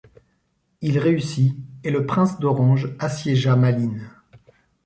[0.81, 4.09] Il réussit et le prince d’Orange assiégea Malines.